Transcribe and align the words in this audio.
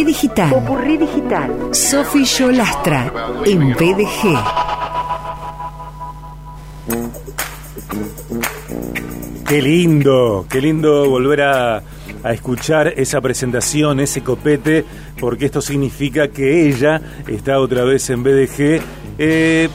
Popurrí 0.00 0.04
Digital. 0.04 0.50
Popurrí 0.50 0.96
Digital. 0.96 1.74
Sofi 1.74 2.24
Yolastra 2.24 3.12
en 3.44 3.74
BDG. 3.74 4.38
Qué 9.46 9.60
lindo, 9.60 10.46
qué 10.48 10.60
lindo 10.62 11.10
volver 11.10 11.42
a, 11.42 11.82
a 12.22 12.32
escuchar 12.32 12.94
esa 12.96 13.20
presentación, 13.20 14.00
ese 14.00 14.22
copete, 14.22 14.86
porque 15.20 15.44
esto 15.44 15.60
significa 15.60 16.28
que 16.28 16.66
ella 16.68 17.02
está 17.26 17.60
otra 17.60 17.84
vez 17.84 18.08
en 18.08 18.22
BDG. 18.22 18.80
Eh, 19.18 19.68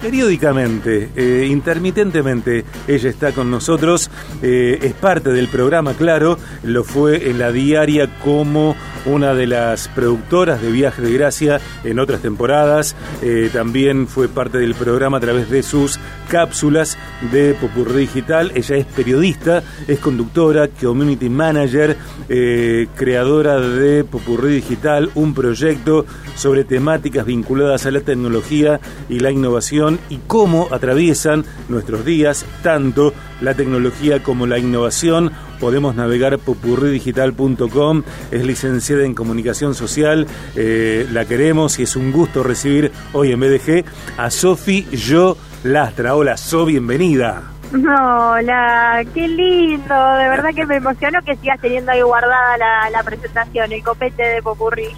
periódicamente, 0.00 1.10
eh, 1.14 1.46
intermitentemente, 1.48 2.64
ella 2.88 3.10
está 3.10 3.32
con 3.32 3.50
nosotros, 3.50 4.10
eh, 4.42 4.78
es 4.82 4.94
parte 4.94 5.30
del 5.30 5.48
programa, 5.48 5.94
claro, 5.94 6.38
lo 6.62 6.84
fue 6.84 7.30
en 7.30 7.38
la 7.38 7.52
diaria 7.52 8.08
como 8.22 8.74
una 9.06 9.34
de 9.34 9.46
las 9.46 9.88
productoras 9.88 10.62
de 10.62 10.70
Viaje 10.70 11.02
de 11.02 11.12
Gracia 11.12 11.60
en 11.84 11.98
otras 11.98 12.20
temporadas, 12.20 12.96
eh, 13.22 13.50
también 13.52 14.06
fue 14.06 14.28
parte 14.28 14.58
del 14.58 14.74
programa 14.74 15.18
a 15.18 15.20
través 15.20 15.50
de 15.50 15.62
sus 15.62 15.98
cápsulas 16.28 16.98
de 17.32 17.54
Popurrí 17.54 18.00
Digital, 18.00 18.52
ella 18.54 18.76
es 18.76 18.86
periodista, 18.86 19.62
es 19.88 19.98
conductora, 19.98 20.68
community 20.68 21.28
manager, 21.28 21.96
eh, 22.28 22.86
creadora 22.94 23.60
de 23.60 24.04
Popurrí 24.04 24.54
Digital, 24.54 25.10
un 25.14 25.34
proyecto 25.34 26.06
sobre 26.36 26.64
temáticas 26.64 27.26
vinculadas 27.26 27.86
a 27.86 27.90
la 27.90 28.00
tecnología 28.00 28.80
y 29.08 29.20
la 29.20 29.30
innovación 29.30 29.98
y 30.08 30.18
cómo 30.26 30.68
atraviesan 30.70 31.44
nuestros 31.68 32.04
días 32.04 32.44
tanto 32.62 33.12
la 33.40 33.54
tecnología 33.54 34.22
como 34.22 34.46
la 34.46 34.58
innovación. 34.58 35.32
Podemos 35.60 35.94
navegar 35.94 36.38
popurridigital.com, 36.38 38.02
es 38.30 38.44
licenciada 38.44 39.04
en 39.04 39.14
comunicación 39.14 39.74
social, 39.74 40.26
eh, 40.56 41.06
la 41.12 41.26
queremos 41.26 41.78
y 41.78 41.82
es 41.82 41.96
un 41.96 42.12
gusto 42.12 42.42
recibir 42.42 42.90
hoy 43.12 43.32
en 43.32 43.40
BDG 43.40 43.84
a 44.16 44.30
Sofi 44.30 44.86
Yo 44.90 45.36
Lastra. 45.62 46.16
Hola, 46.16 46.38
So, 46.38 46.64
bienvenida. 46.64 47.42
Hola, 47.72 49.04
qué 49.14 49.28
lindo, 49.28 49.94
de 50.16 50.28
verdad 50.28 50.50
que 50.54 50.66
me 50.66 50.76
emocionó 50.76 51.20
que 51.24 51.36
sigas 51.36 51.60
teniendo 51.60 51.92
ahí 51.92 52.02
guardada 52.02 52.56
la, 52.56 52.90
la 52.90 53.02
presentación, 53.02 53.70
el 53.70 53.84
copete 53.84 54.22
de 54.22 54.42
Popurrí. 54.42 54.88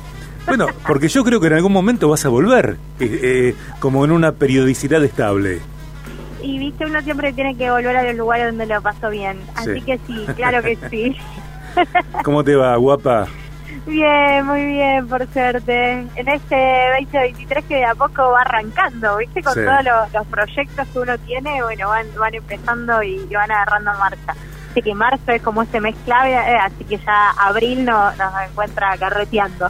Bueno, 0.47 0.67
porque 0.87 1.09
yo 1.09 1.23
creo 1.25 1.41
que 1.41 1.49
en 1.49 1.53
algún 1.55 1.73
momento 1.73 2.09
vas 2.09 2.25
a 2.25 2.29
volver, 2.29 2.77
eh, 2.99 3.21
eh, 3.23 3.55
como 3.79 4.05
en 4.05 4.13
una 4.13 4.33
periodicidad 4.33 5.03
estable. 5.05 5.61
Y 6.43 6.59
viste, 6.59 6.85
uno 6.87 7.01
siempre 7.03 7.33
tiene 7.33 7.57
que 7.57 7.71
volver 7.71 7.97
a 7.97 8.03
los 8.03 8.15
lugares 8.17 8.47
donde 8.47 8.67
lo 8.67 8.83
pasó 8.83 9.11
bien. 9.11 9.41
Así 9.55 9.75
Sí. 9.75 9.83
que 9.83 9.99
sí, 10.07 10.27
claro 10.37 10.63
que 10.63 10.77
sí. 10.91 11.17
¿Cómo 12.25 12.43
te 12.45 12.55
va, 12.57 12.77
guapa? 12.77 13.27
bien, 13.87 14.45
muy 14.47 14.65
bien, 14.67 15.09
por 15.09 15.27
suerte. 15.33 16.07
En 16.15 16.29
este 16.29 16.57
2023 17.01 17.65
que 17.65 17.77
de 17.77 17.85
a 17.85 17.95
poco 17.95 18.31
va 18.31 18.43
arrancando, 18.43 19.17
viste, 19.17 19.43
con 19.43 19.55
Sí. 19.55 19.61
todos 19.65 19.83
los, 19.85 20.13
los 20.13 20.27
proyectos 20.27 20.87
que 20.89 20.99
uno 20.99 21.19
tiene, 21.19 21.63
bueno, 21.63 21.89
van, 21.89 22.07
van 22.19 22.35
empezando 22.35 23.03
y, 23.03 23.27
y 23.29 23.35
van 23.35 23.51
agarrando 23.51 23.93
marcha. 23.99 24.35
Así 24.71 24.83
que 24.83 24.95
marzo 24.95 25.33
es 25.33 25.43
como 25.43 25.63
este 25.63 25.81
mes 25.81 25.95
clave, 26.05 26.33
eh, 26.33 26.57
así 26.63 26.85
que 26.85 26.97
ya 26.99 27.31
abril 27.39 27.85
no, 27.85 28.11
nos 28.17 28.33
encuentra 28.49 28.97
carreteando. 28.99 29.69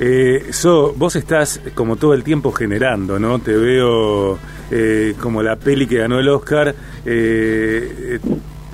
Eh, 0.00 0.48
so, 0.52 0.92
vos 0.96 1.16
estás 1.16 1.60
como 1.74 1.96
todo 1.96 2.14
el 2.14 2.22
tiempo 2.22 2.52
generando, 2.52 3.18
¿no? 3.18 3.38
Te 3.40 3.52
veo 3.56 4.38
eh, 4.70 5.14
como 5.20 5.42
la 5.42 5.56
peli 5.56 5.86
que 5.86 5.98
ganó 5.98 6.18
el 6.20 6.28
Oscar, 6.28 6.68
eh, 6.68 6.74
eh, 7.04 8.18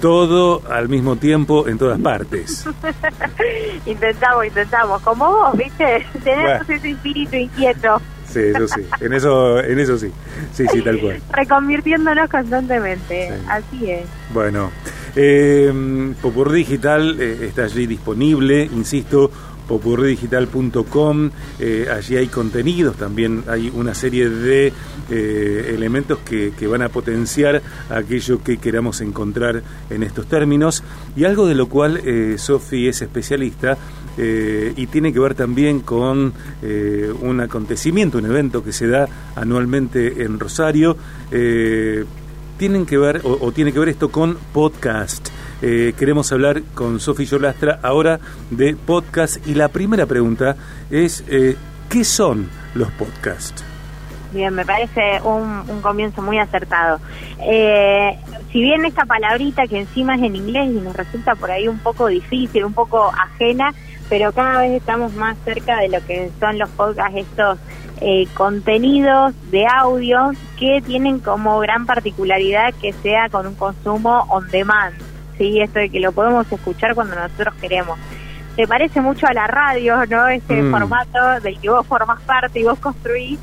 todo 0.01 0.63
al 0.71 0.89
mismo 0.91 1.17
tiempo 1.17 1.67
en 1.67 1.79
todas 1.79 1.99
partes. 2.01 2.67
Intentamos, 3.87 4.47
intentamos. 4.47 5.01
Como 5.03 5.27
vos, 5.31 5.57
¿viste? 5.57 6.05
Tenemos 6.23 6.67
Bueno. 6.67 6.75
ese 6.77 6.91
espíritu 6.91 7.37
inquieto, 7.37 8.01
Sí, 8.29 8.41
eso 8.41 8.67
sí, 8.67 8.81
en 9.01 9.13
eso, 9.13 9.61
en 9.61 9.79
eso 9.79 9.97
sí, 9.97 10.11
sí, 10.53 10.65
sí, 10.73 10.83
tal 10.83 10.99
cual. 10.99 11.23
reconvirtiéndonos 11.31 12.29
constantemente. 12.29 13.29
Sí. 13.29 13.45
Así 13.49 13.91
es. 13.91 14.07
Bueno, 14.33 14.73
eh, 15.15 15.73
Popurrí 16.21 16.59
Digital 16.61 17.17
eh, 17.21 17.47
está 17.49 17.65
allí 17.65 17.87
disponible, 17.87 18.65
insisto, 18.65 19.31
popurridigital.com, 19.67 21.31
eh, 21.59 21.89
allí 21.95 22.17
hay 22.17 22.27
contenidos, 22.29 22.97
también 22.97 23.45
hay 23.49 23.71
una 23.75 23.95
serie 23.95 24.29
de 24.29 24.73
eh, 25.11 25.73
elementos 25.75 26.19
que, 26.19 26.53
que 26.59 26.67
van 26.67 26.83
a 26.83 26.89
potenciar 26.89 27.63
aquello 27.91 28.43
que 28.43 28.59
queramos 28.59 29.01
encontrar 29.01 29.63
en 29.91 30.03
estos 30.03 30.27
términos 30.27 30.83
y 31.17 31.25
algo 31.25 31.47
de 31.47 31.55
lo 31.55 31.69
cual 31.69 32.01
eh, 32.05 32.37
Sofi 32.39 32.89
es 32.89 33.03
especialista 33.03 33.79
y 34.17 34.87
tiene 34.87 35.13
que 35.13 35.19
ver 35.19 35.35
también 35.35 35.81
con 35.81 36.33
un 36.63 37.41
acontecimiento, 37.41 38.19
un 38.19 38.27
evento 38.27 38.63
que 38.63 38.73
se 38.73 38.87
da 38.87 39.09
anualmente 39.35 40.23
en 40.23 40.39
Rosario. 40.39 40.97
tienen 42.57 42.87
que 42.87 42.97
ver, 42.97 43.23
o 43.25 43.51
tiene 43.51 43.73
que 43.73 43.81
ver 43.81 43.89
esto 43.89 44.13
con 44.13 44.39
podcast. 44.53 45.31
Eh, 45.67 45.95
queremos 45.99 46.31
hablar 46.31 46.63
con 46.75 47.01
Sofi 47.01 47.25
Yolastra 47.25 47.79
ahora 47.83 48.21
de 48.51 48.77
podcast 48.77 49.39
y 49.47 49.55
la 49.55 49.69
primera 49.69 50.05
pregunta 50.05 50.57
es, 50.91 51.25
eh, 51.27 51.57
¿qué 51.89 52.05
son 52.05 52.51
los 52.75 52.91
podcasts? 52.93 53.65
Bien, 54.35 54.55
me 54.55 54.67
parece 54.67 55.23
un, 55.23 55.65
un 55.67 55.81
comienzo 55.81 56.21
muy 56.21 56.39
acertado. 56.39 57.01
Eh, 57.41 58.15
si 58.53 58.61
bien 58.61 58.85
esta 58.85 59.07
palabrita 59.07 59.67
que 59.67 59.81
encima 59.81 60.17
es 60.17 60.23
en 60.25 60.37
inglés 60.37 60.67
y 60.67 60.81
nos 60.83 60.95
resulta 60.95 61.35
por 61.35 61.51
ahí 61.51 61.67
un 61.67 61.79
poco 61.79 62.09
difícil, 62.09 62.67
un 62.67 62.75
poco 62.75 63.11
ajena, 63.11 63.73
pero 64.11 64.33
cada 64.33 64.61
vez 64.61 64.73
estamos 64.73 65.15
más 65.15 65.39
cerca 65.47 65.79
de 65.79 65.89
lo 65.89 66.05
que 66.05 66.31
son 66.41 66.59
los 66.59 66.69
podcasts, 66.69 67.17
estos 67.17 67.59
eh, 68.03 68.29
contenidos 68.35 69.33
de 69.51 69.65
audio 69.67 70.33
que 70.59 70.83
tienen 70.85 71.21
como 71.21 71.59
gran 71.61 71.87
particularidad 71.87 72.75
que 72.83 72.93
sea 72.93 73.31
con 73.31 73.47
un 73.47 73.55
consumo 73.55 74.27
on 74.29 74.47
demand, 74.51 74.95
¿sí? 75.39 75.61
Esto 75.61 75.79
de 75.79 75.89
que 75.91 76.01
lo 76.01 76.13
podemos 76.13 76.51
escuchar 76.51 76.95
cuando 76.95 77.15
nosotros 77.15 77.55
queremos. 77.61 77.99
Se 78.57 78.67
parece 78.69 79.01
mucho 79.01 79.27
a 79.27 79.33
la 79.33 79.47
radio, 79.47 80.05
¿no? 80.07 80.29
Este 80.29 80.63
Mm. 80.63 80.71
formato 80.71 81.41
del 81.41 81.59
que 81.59 81.69
vos 81.71 81.87
formás 81.87 82.21
parte 82.23 82.61
y 82.61 82.65
vos 82.65 82.79
construís, 82.79 83.39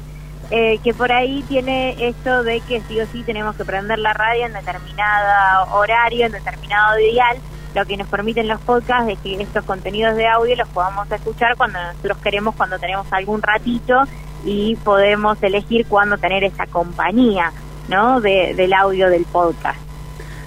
eh, 0.52 0.80
que 0.84 0.94
por 0.94 1.12
ahí 1.12 1.44
tiene 1.48 1.96
esto 2.08 2.44
de 2.44 2.62
que 2.62 2.82
sí 2.88 3.00
o 3.00 3.06
sí 3.08 3.24
tenemos 3.24 3.56
que 3.56 3.66
prender 3.66 4.00
la 4.00 4.14
radio 4.14 4.46
en 4.46 4.54
determinado 4.54 5.74
horario, 5.76 6.26
en 6.26 6.32
determinado 6.32 6.98
dial, 6.98 7.38
lo 7.76 7.86
que 7.86 7.96
nos 7.98 8.08
permiten 8.08 8.48
los 8.48 8.60
podcasts 8.62 9.10
es 9.10 9.18
que 9.20 9.42
estos 9.42 9.64
contenidos 9.66 10.16
de 10.16 10.28
audio 10.28 10.56
los 10.58 10.68
podamos 10.70 11.10
escuchar 11.12 11.56
cuando 11.56 11.82
nosotros 11.82 12.18
queremos, 12.18 12.56
cuando 12.56 12.78
tenemos 12.80 13.08
algún 13.12 13.42
ratito 13.42 14.04
y 14.44 14.76
podemos 14.78 15.42
elegir 15.42 15.86
cuándo 15.88 16.18
tener 16.18 16.44
esa 16.44 16.66
compañía, 16.68 17.52
¿no? 17.88 18.20
De, 18.20 18.54
del 18.56 18.74
audio 18.74 19.10
del 19.10 19.24
podcast. 19.26 19.80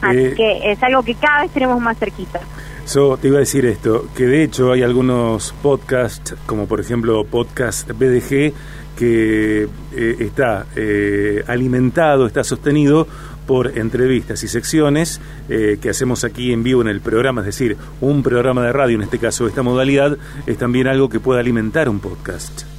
Así 0.08 0.18
Eh, 0.18 0.34
que 0.36 0.72
es 0.72 0.82
algo 0.82 1.02
que 1.02 1.14
cada 1.14 1.42
vez 1.42 1.50
tenemos 1.52 1.80
más 1.80 1.98
cerquita. 1.98 2.40
So, 2.84 3.16
te 3.16 3.28
iba 3.28 3.38
a 3.38 3.40
decir 3.40 3.64
esto, 3.64 4.06
que 4.14 4.26
de 4.26 4.42
hecho 4.42 4.72
hay 4.72 4.82
algunos 4.82 5.54
podcasts, 5.62 6.34
como 6.44 6.66
por 6.66 6.80
ejemplo 6.80 7.24
Podcast 7.24 7.90
BDG, 7.90 8.52
que 8.96 9.68
eh, 9.96 10.16
está 10.20 10.66
eh, 10.76 11.42
alimentado, 11.46 12.26
está 12.26 12.44
sostenido 12.44 13.06
por 13.46 13.78
entrevistas 13.78 14.42
y 14.42 14.48
secciones 14.48 15.20
eh, 15.48 15.78
que 15.80 15.90
hacemos 15.90 16.24
aquí 16.24 16.52
en 16.52 16.62
vivo 16.62 16.82
en 16.82 16.88
el 16.88 17.00
programa, 17.00 17.40
es 17.40 17.46
decir, 17.46 17.76
un 18.00 18.22
programa 18.22 18.62
de 18.62 18.72
radio, 18.72 18.96
en 18.96 19.02
este 19.02 19.18
caso 19.18 19.46
esta 19.46 19.62
modalidad, 19.62 20.16
es 20.46 20.58
también 20.58 20.86
algo 20.86 21.08
que 21.08 21.20
puede 21.20 21.40
alimentar 21.40 21.88
un 21.88 22.00
podcast. 22.00 22.73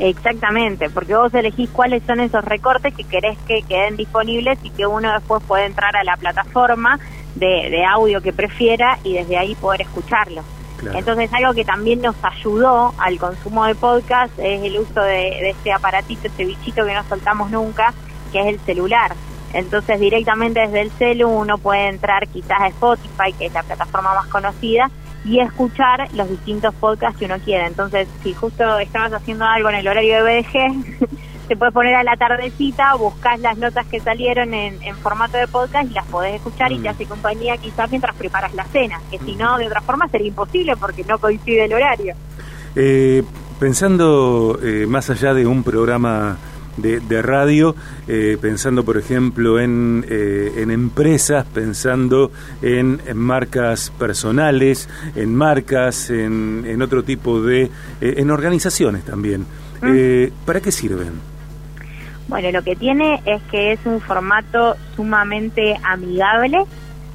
Exactamente, 0.00 0.88
porque 0.88 1.14
vos 1.14 1.32
elegís 1.34 1.68
cuáles 1.68 2.02
son 2.04 2.20
esos 2.20 2.42
recortes 2.42 2.94
que 2.94 3.04
querés 3.04 3.36
que 3.46 3.62
queden 3.62 3.96
disponibles 3.96 4.58
y 4.62 4.70
que 4.70 4.86
uno 4.86 5.12
después 5.12 5.42
puede 5.46 5.66
entrar 5.66 5.94
a 5.94 6.02
la 6.04 6.16
plataforma 6.16 6.98
de, 7.34 7.68
de 7.70 7.84
audio 7.84 8.22
que 8.22 8.32
prefiera 8.32 8.98
y 9.04 9.12
desde 9.12 9.36
ahí 9.36 9.54
poder 9.56 9.82
escucharlo. 9.82 10.42
Claro. 10.78 10.98
Entonces 10.98 11.30
algo 11.34 11.52
que 11.52 11.66
también 11.66 12.00
nos 12.00 12.16
ayudó 12.22 12.94
al 12.98 13.18
consumo 13.18 13.66
de 13.66 13.74
podcast 13.74 14.32
es 14.38 14.62
el 14.62 14.78
uso 14.78 15.02
de, 15.02 15.12
de 15.12 15.50
este 15.50 15.70
aparatito, 15.70 16.28
este 16.28 16.46
bichito 16.46 16.86
que 16.86 16.94
no 16.94 17.04
soltamos 17.04 17.50
nunca, 17.50 17.92
que 18.32 18.40
es 18.40 18.46
el 18.46 18.60
celular. 18.60 19.14
Entonces 19.52 20.00
directamente 20.00 20.60
desde 20.60 20.80
el 20.80 20.90
celu 20.92 21.28
uno 21.28 21.58
puede 21.58 21.88
entrar 21.88 22.26
quizás 22.28 22.58
a 22.60 22.68
Spotify, 22.68 23.34
que 23.38 23.46
es 23.46 23.52
la 23.52 23.62
plataforma 23.62 24.14
más 24.14 24.26
conocida, 24.28 24.90
y 25.24 25.40
escuchar 25.40 26.08
los 26.14 26.28
distintos 26.30 26.74
podcasts 26.74 27.18
que 27.18 27.26
uno 27.26 27.38
quiera. 27.38 27.66
Entonces, 27.66 28.08
si 28.22 28.32
justo 28.32 28.78
estabas 28.78 29.12
haciendo 29.12 29.44
algo 29.44 29.68
en 29.68 29.76
el 29.76 29.88
horario 29.88 30.24
de 30.24 30.40
BDG, 30.40 31.08
te 31.48 31.56
puedes 31.56 31.74
poner 31.74 31.94
a 31.94 32.04
la 32.04 32.16
tardecita, 32.16 32.94
buscas 32.94 33.40
las 33.40 33.58
notas 33.58 33.86
que 33.86 34.00
salieron 34.00 34.54
en, 34.54 34.82
en 34.82 34.96
formato 34.96 35.36
de 35.36 35.46
podcast 35.48 35.90
y 35.90 35.94
las 35.94 36.06
podés 36.06 36.36
escuchar 36.36 36.72
y 36.72 36.78
Mm. 36.78 36.82
te 36.82 36.88
hace 36.88 37.06
compañía 37.06 37.56
quizás 37.56 37.90
mientras 37.90 38.14
preparas 38.16 38.54
la 38.54 38.64
cena, 38.66 39.00
que 39.10 39.18
si 39.18 39.34
no, 39.34 39.58
de 39.58 39.66
otra 39.66 39.80
forma 39.80 40.08
sería 40.08 40.28
imposible 40.28 40.76
porque 40.76 41.04
no 41.04 41.18
coincide 41.18 41.64
el 41.64 41.72
horario. 41.74 42.14
Eh, 42.76 43.22
pensando 43.58 44.58
eh, 44.62 44.86
más 44.88 45.10
allá 45.10 45.34
de 45.34 45.46
un 45.46 45.62
programa 45.64 46.38
de, 46.76 47.22
radio, 47.22 47.74
eh, 48.08 48.38
pensando 48.40 48.84
por 48.84 48.96
ejemplo 48.96 49.60
en, 49.60 50.04
eh, 50.08 50.52
en 50.56 50.70
empresas, 50.70 51.46
pensando 51.46 52.30
en, 52.62 53.00
marcas 53.14 53.92
personales, 53.98 54.88
en 55.14 55.34
marcas, 55.34 56.10
en, 56.10 56.64
en 56.66 56.82
otro 56.82 57.02
tipo 57.02 57.40
de... 57.42 57.70
en 58.00 58.30
organizaciones 58.30 59.04
también. 59.04 59.46
Mm. 59.82 60.32
¿Para 60.44 60.60
qué 60.60 60.72
sirven? 60.72 61.30
Bueno, 62.30 62.52
lo 62.52 62.62
que 62.62 62.76
tiene 62.76 63.20
es 63.26 63.42
que 63.50 63.72
es 63.72 63.80
un 63.84 64.00
formato 64.00 64.76
sumamente 64.94 65.76
amigable, 65.82 66.64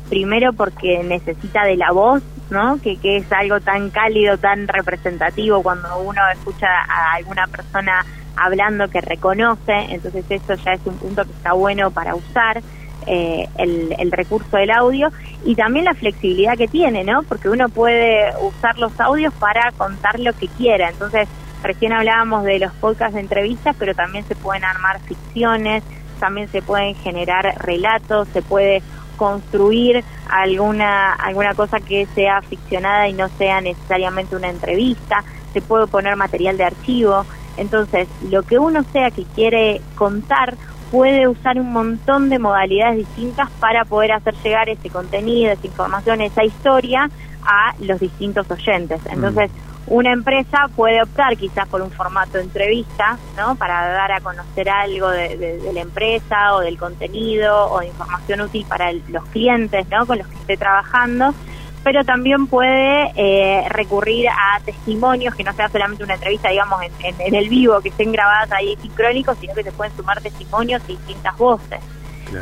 primero 0.10 0.52
porque 0.52 1.02
necesita 1.04 1.63
de 1.63 1.78
la 1.78 1.92
voz, 1.92 2.22
¿no? 2.50 2.80
Que, 2.81 2.97
que 2.97 3.18
es 3.18 3.31
algo 3.31 3.59
tan 3.59 3.89
cálido, 3.89 4.38
tan 4.38 4.68
representativo 4.68 5.63
cuando 5.63 6.00
uno 6.00 6.21
escucha 6.31 6.68
a 6.68 7.13
alguna 7.13 7.47
persona 7.47 8.06
hablando 8.38 8.89
que 8.89 9.01
reconoce, 9.01 9.74
entonces 9.89 10.25
eso 10.30 10.56
ya 10.56 10.74
es 10.74 10.81
un 10.86 10.97
punto 10.97 11.24
que 11.24 11.31
está 11.31 11.53
bueno 11.53 11.92
para 11.92 12.15
usar. 12.15 12.62
Eh, 13.07 13.47
el, 13.59 13.94
el, 14.00 14.12
recurso 14.12 14.57
del 14.57 14.71
audio 14.71 15.09
y 15.44 15.53
también 15.53 15.86
la 15.86 15.94
flexibilidad 15.94 16.57
que 16.57 16.68
tiene, 16.68 17.03
¿no? 17.03 17.21
Porque 17.21 17.50
uno 17.50 17.69
puede 17.69 18.33
usar 18.42 18.80
los 18.80 19.00
audios 19.00 19.31
para 19.36 19.71
contar 19.74 20.19
lo 20.19 20.33
que 20.33 20.47
quiera. 20.47 20.89
Entonces, 20.89 21.27
recién 21.62 21.94
hablábamos 21.94 22.44
de 22.45 22.57
los 22.57 22.71
podcasts 22.74 23.13
de 23.13 23.21
entrevistas, 23.21 23.75
pero 23.77 23.94
también 23.94 24.25
se 24.25 24.36
pueden 24.36 24.63
armar 24.63 25.00
ficciones, 25.01 25.83
también 26.19 26.47
se 26.47 26.62
pueden 26.62 26.95
generar 26.95 27.56
relatos, 27.59 28.27
se 28.30 28.42
puede 28.42 28.81
construir 29.15 30.03
alguna 30.29 31.13
alguna 31.13 31.53
cosa 31.53 31.79
que 31.79 32.06
sea 32.15 32.41
ficcionada 32.41 33.07
y 33.07 33.13
no 33.13 33.29
sea 33.38 33.62
necesariamente 33.62 34.35
una 34.35 34.50
entrevista, 34.50 35.23
se 35.53 35.62
puede 35.62 35.88
poner 35.88 36.15
material 36.15 36.57
de 36.57 36.65
archivo. 36.65 37.25
Entonces, 37.57 38.07
lo 38.29 38.44
que 38.44 38.59
uno 38.59 38.83
sea 38.91 39.12
que 39.12 39.23
quiere 39.23 39.81
contar 39.95 40.56
puede 40.91 41.27
usar 41.27 41.59
un 41.59 41.71
montón 41.71 42.29
de 42.29 42.39
modalidades 42.39 42.97
distintas 42.97 43.50
para 43.59 43.85
poder 43.85 44.12
hacer 44.12 44.35
llegar 44.44 44.69
ese 44.69 44.89
contenido, 44.89 45.51
esa 45.51 45.68
información, 45.68 46.21
esa 46.21 46.44
historia 46.44 47.09
a 47.44 47.73
los 47.79 48.00
distintos 48.00 48.50
oyentes. 48.50 49.01
Entonces, 49.09 49.51
una 49.87 50.11
empresa 50.11 50.67
puede 50.75 51.01
optar 51.01 51.37
quizás 51.37 51.67
por 51.67 51.81
un 51.81 51.91
formato 51.91 52.37
de 52.37 52.43
entrevista, 52.43 53.19
¿no? 53.37 53.55
Para 53.55 53.87
dar 53.87 54.11
a 54.11 54.19
conocer 54.19 54.67
algo 54.67 55.09
de, 55.09 55.61
la 55.73 55.81
empresa 55.81 56.55
o 56.55 56.61
del 56.61 56.77
contenido 56.77 57.71
o 57.71 57.79
de 57.79 57.87
información 57.87 58.41
útil 58.41 58.65
para 58.67 58.91
los 58.91 59.23
clientes, 59.25 59.87
¿no? 59.89 60.07
Con 60.07 60.17
los 60.17 60.27
que 60.27 60.35
esté 60.35 60.57
trabajando, 60.57 61.35
pero 61.83 62.03
también 62.03 62.47
puede 62.47 63.11
eh, 63.15 63.69
recurrir 63.69 64.27
a 64.29 64.59
testimonios, 64.65 65.35
que 65.35 65.43
no 65.43 65.53
sea 65.53 65.69
solamente 65.69 66.03
una 66.03 66.15
entrevista, 66.15 66.49
digamos, 66.49 66.81
en, 67.03 67.35
el 67.35 67.47
vivo, 67.47 67.79
que 67.81 67.89
estén 67.89 68.11
grabadas 68.11 68.51
ahí 68.53 68.75
sincrónicos, 68.81 69.37
sino 69.39 69.53
que 69.53 69.63
se 69.63 69.71
pueden 69.71 69.95
sumar 69.95 70.19
testimonios 70.19 70.81
y 70.87 70.93
distintas 70.93 71.37
voces. 71.37 71.79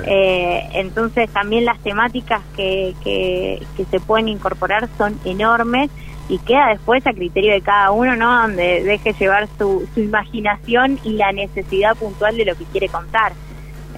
Eh, 0.06 0.70
entonces 0.74 1.30
también 1.30 1.66
las 1.66 1.78
temáticas 1.80 2.42
que, 2.56 2.96
que, 3.04 3.62
que 3.76 3.86
se 3.86 4.00
pueden 4.00 4.30
incorporar 4.30 4.88
son 4.98 5.20
enormes 5.26 5.92
y 6.30 6.40
queda 6.40 6.70
después 6.70 7.06
a 7.06 7.14
criterio 7.14 7.54
de 7.54 7.62
cada 7.62 7.92
uno, 7.92 8.16
¿no? 8.16 8.42
Donde 8.42 8.84
deje 8.84 9.14
llevar 9.14 9.48
su, 9.58 9.88
su 9.94 10.00
imaginación 10.00 11.00
y 11.04 11.14
la 11.14 11.32
necesidad 11.32 11.96
puntual 11.96 12.38
de 12.38 12.46
lo 12.46 12.56
que 12.56 12.66
quiere 12.66 12.90
contar. 12.90 13.34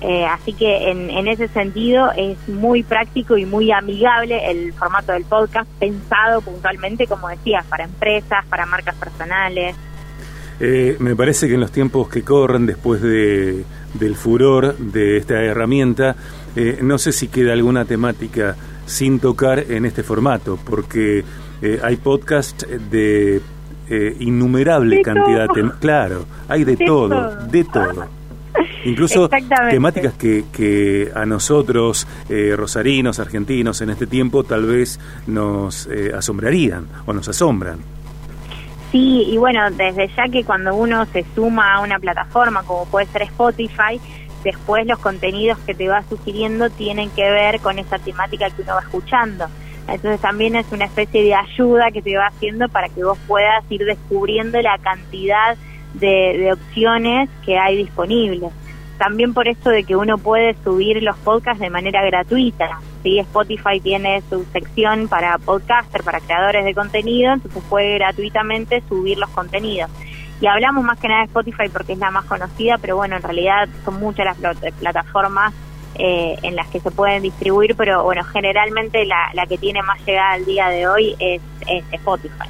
Eh, 0.01 0.25
así 0.25 0.53
que 0.53 0.91
en, 0.91 1.09
en 1.09 1.27
ese 1.27 1.47
sentido 1.47 2.11
es 2.17 2.37
muy 2.49 2.83
práctico 2.83 3.37
y 3.37 3.45
muy 3.45 3.71
amigable 3.71 4.51
el 4.51 4.73
formato 4.73 5.13
del 5.13 5.23
podcast, 5.23 5.69
pensado 5.79 6.41
puntualmente, 6.41 7.07
como 7.07 7.29
decías, 7.29 7.65
para 7.65 7.85
empresas, 7.85 8.45
para 8.47 8.65
marcas 8.65 8.95
personales. 8.95 9.75
Eh, 10.59 10.95
me 10.99 11.15
parece 11.15 11.47
que 11.47 11.55
en 11.55 11.59
los 11.59 11.71
tiempos 11.71 12.07
que 12.07 12.23
corren 12.23 12.65
después 12.65 13.01
de, 13.01 13.63
del 13.93 14.15
furor 14.15 14.77
de 14.77 15.17
esta 15.17 15.41
herramienta, 15.41 16.15
eh, 16.55 16.79
no 16.81 16.97
sé 16.97 17.11
si 17.11 17.27
queda 17.27 17.53
alguna 17.53 17.85
temática 17.85 18.55
sin 18.85 19.19
tocar 19.19 19.59
en 19.59 19.85
este 19.85 20.03
formato, 20.03 20.57
porque 20.63 21.23
eh, 21.61 21.79
hay 21.83 21.95
podcast 21.97 22.63
de 22.63 23.41
eh, 23.89 24.17
innumerable 24.19 25.01
cantidad 25.01 25.47
de 25.53 25.71
Claro, 25.79 26.25
hay 26.47 26.63
de, 26.63 26.77
todo, 26.77 27.35
de 27.47 27.63
todo. 27.63 28.07
Incluso 28.85 29.29
temáticas 29.69 30.13
que, 30.13 30.45
que 30.51 31.11
a 31.13 31.25
nosotros, 31.25 32.07
eh, 32.29 32.53
rosarinos, 32.55 33.19
argentinos, 33.19 33.81
en 33.81 33.89
este 33.89 34.07
tiempo 34.07 34.43
tal 34.43 34.65
vez 34.65 34.99
nos 35.27 35.87
asombrarían 36.15 36.87
o 37.05 37.13
nos 37.13 37.27
asombran. 37.27 37.79
Sí, 38.91 39.25
y 39.27 39.37
bueno, 39.37 39.69
desde 39.71 40.07
ya 40.15 40.29
que 40.31 40.43
cuando 40.45 40.73
uno 40.75 41.05
se 41.07 41.25
suma 41.35 41.73
a 41.73 41.81
una 41.81 41.99
plataforma 41.99 42.63
como 42.63 42.85
puede 42.85 43.07
ser 43.07 43.23
Spotify, 43.23 43.99
después 44.45 44.85
los 44.85 44.99
contenidos 44.99 45.57
que 45.65 45.73
te 45.73 45.89
va 45.89 46.03
sugiriendo 46.07 46.69
tienen 46.69 47.09
que 47.09 47.29
ver 47.29 47.59
con 47.59 47.77
esa 47.79 47.99
temática 47.99 48.49
que 48.51 48.61
uno 48.61 48.75
va 48.75 48.81
escuchando. 48.81 49.47
Entonces 49.87 50.19
también 50.19 50.55
es 50.55 50.71
una 50.71 50.85
especie 50.85 51.23
de 51.23 51.35
ayuda 51.35 51.91
que 51.91 52.01
te 52.01 52.17
va 52.17 52.27
haciendo 52.27 52.67
para 52.69 52.89
que 52.89 53.03
vos 53.03 53.17
puedas 53.27 53.63
ir 53.69 53.85
descubriendo 53.85 54.59
la 54.61 54.77
cantidad 54.79 55.55
de, 55.93 56.51
opciones 56.51 57.29
que 57.45 57.57
hay 57.57 57.77
disponibles. 57.77 58.51
También 58.97 59.33
por 59.33 59.47
esto 59.47 59.69
de 59.69 59.83
que 59.83 59.95
uno 59.95 60.17
puede 60.17 60.55
subir 60.63 61.03
los 61.03 61.17
podcasts 61.17 61.59
de 61.59 61.69
manera 61.69 62.03
gratuita. 62.03 62.79
¿sí? 63.03 63.19
Spotify 63.19 63.79
tiene 63.81 64.23
su 64.29 64.45
sección 64.45 65.07
para 65.07 65.37
podcaster, 65.37 66.01
para 66.03 66.19
creadores 66.19 66.65
de 66.65 66.73
contenido, 66.73 67.33
entonces 67.33 67.61
puede 67.69 67.95
gratuitamente 67.95 68.81
subir 68.87 69.17
los 69.17 69.29
contenidos. 69.31 69.91
Y 70.41 70.47
hablamos 70.47 70.83
más 70.83 70.99
que 70.99 71.07
nada 71.07 71.21
de 71.21 71.27
Spotify 71.27 71.69
porque 71.71 71.93
es 71.93 71.99
la 71.99 72.11
más 72.11 72.25
conocida, 72.25 72.77
pero 72.77 72.95
bueno, 72.95 73.15
en 73.15 73.21
realidad 73.21 73.69
son 73.83 73.99
muchas 73.99 74.25
las 74.39 74.73
plataformas 74.79 75.53
eh, 75.97 76.35
en 76.43 76.55
las 76.55 76.67
que 76.69 76.79
se 76.79 76.91
pueden 76.91 77.23
distribuir, 77.23 77.75
pero 77.75 78.03
bueno, 78.03 78.23
generalmente 78.23 79.05
la, 79.05 79.29
la 79.33 79.45
que 79.45 79.57
tiene 79.57 79.81
más 79.81 79.99
llegada 80.05 80.33
al 80.33 80.45
día 80.45 80.69
de 80.69 80.87
hoy 80.87 81.15
es, 81.19 81.41
Spotify. 81.91 82.49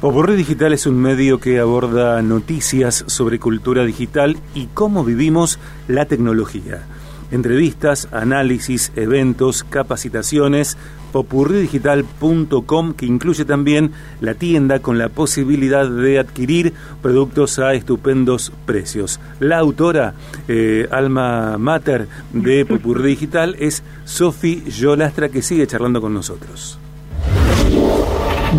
Popurrí 0.00 0.34
Digital 0.34 0.72
es 0.72 0.86
un 0.86 0.96
medio 0.96 1.38
que 1.38 1.60
aborda 1.60 2.22
noticias 2.22 3.04
sobre 3.06 3.38
cultura 3.38 3.84
digital 3.84 4.36
y 4.54 4.66
cómo 4.66 5.04
vivimos 5.04 5.60
la 5.86 6.06
tecnología 6.06 6.84
entrevistas, 7.32 8.08
análisis, 8.12 8.92
eventos, 8.94 9.64
capacitaciones, 9.64 10.76
popurridigital.com 11.12 12.94
que 12.94 13.06
incluye 13.06 13.44
también 13.44 13.92
la 14.20 14.34
tienda 14.34 14.80
con 14.80 14.98
la 14.98 15.08
posibilidad 15.08 15.88
de 15.88 16.18
adquirir 16.18 16.72
productos 17.02 17.58
a 17.58 17.74
estupendos 17.74 18.52
precios. 18.66 19.20
La 19.40 19.58
autora, 19.58 20.14
eh, 20.48 20.88
alma 20.90 21.58
mater 21.58 22.08
de 22.32 22.64
Popurrí 22.68 23.10
Digital, 23.10 23.56
es 23.58 23.82
Sofi 24.04 24.62
Yolastra 24.70 25.28
que 25.28 25.42
sigue 25.42 25.66
charlando 25.66 26.00
con 26.00 26.14
nosotros. 26.14 26.78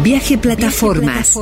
Viaje 0.03 0.37
plataformas. 0.37 1.37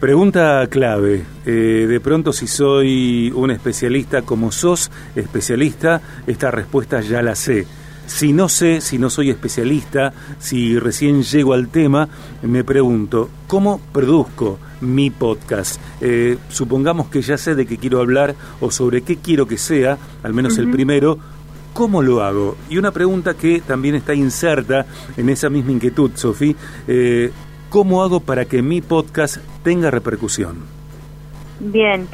Pregunta 0.00 0.66
clave. 0.68 1.24
Eh, 1.46 1.86
de 1.88 2.00
pronto, 2.00 2.30
si 2.34 2.46
soy 2.46 3.32
un 3.34 3.50
especialista 3.50 4.22
como 4.22 4.52
sos 4.52 4.90
especialista, 5.14 6.02
esta 6.26 6.50
respuesta 6.50 7.00
ya 7.00 7.22
la 7.22 7.34
sé. 7.34 7.66
Si 8.06 8.34
no 8.34 8.50
sé, 8.50 8.82
si 8.82 8.98
no 8.98 9.08
soy 9.08 9.30
especialista, 9.30 10.12
si 10.38 10.78
recién 10.78 11.22
llego 11.22 11.54
al 11.54 11.68
tema, 11.68 12.10
me 12.42 12.62
pregunto, 12.62 13.30
¿cómo 13.46 13.80
produzco 13.92 14.58
mi 14.82 15.10
podcast? 15.10 15.80
Eh, 16.02 16.36
supongamos 16.50 17.08
que 17.08 17.22
ya 17.22 17.38
sé 17.38 17.54
de 17.54 17.66
qué 17.66 17.78
quiero 17.78 18.00
hablar 18.00 18.34
o 18.60 18.70
sobre 18.70 19.00
qué 19.00 19.16
quiero 19.16 19.48
que 19.48 19.56
sea, 19.56 19.96
al 20.22 20.34
menos 20.34 20.58
el 20.58 20.70
primero, 20.70 21.18
¿cómo 21.72 22.02
lo 22.02 22.22
hago? 22.22 22.56
Y 22.70 22.78
una 22.78 22.90
pregunta 22.92 23.34
que 23.34 23.60
también 23.60 23.94
está 23.94 24.14
inserta 24.14 24.86
en 25.16 25.28
esa 25.28 25.50
misma 25.50 25.72
inquietud, 25.72 26.10
Sofi, 26.14 26.54
eh, 26.86 27.32
¿Cómo 27.68 28.02
hago 28.02 28.20
para 28.20 28.44
que 28.44 28.62
mi 28.62 28.80
podcast 28.80 29.38
tenga 29.62 29.90
repercusión? 29.90 30.64
Bien. 31.58 32.08